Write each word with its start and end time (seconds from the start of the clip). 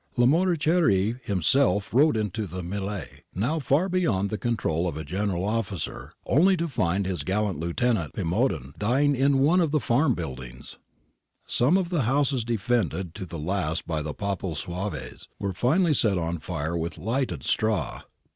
Lamoriciere 0.17 1.21
himself 1.25 1.93
rode 1.93 2.17
into 2.17 2.47
the 2.47 2.63
mel^e, 2.63 3.19
now 3.35 3.59
far 3.59 3.87
beyond 3.87 4.31
the 4.31 4.37
control 4.39 4.87
of 4.87 4.97
a 4.97 5.03
General 5.03 5.45
Officer, 5.45 6.13
only 6.25 6.57
to 6.57 6.67
find 6.67 7.05
his 7.05 7.23
gallant 7.23 7.59
lieutenant, 7.59 8.13
Pimodan, 8.15 8.73
dying 8.79 9.13
in 9.15 9.37
one 9.37 9.61
of 9.61 9.69
the 9.69 9.79
farm 9.79 10.15
buildings. 10.15 10.79
Some 11.45 11.77
of 11.77 11.89
the 11.89 12.01
houses, 12.01 12.43
defended 12.43 13.13
to 13.13 13.27
the 13.27 13.37
last 13.37 13.85
by 13.85 14.01
the 14.01 14.15
Papal 14.15 14.55
Zouaves, 14.55 15.27
were 15.37 15.53
finally 15.53 15.93
set 15.93 16.17
on 16.17 16.39
fire 16.39 16.75
with 16.75 16.97
lighted 16.97 17.43
straw. 17.43 18.01